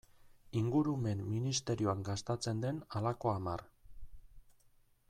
[0.61, 3.67] Ingurumen ministerioan gastatzen den halako hamar.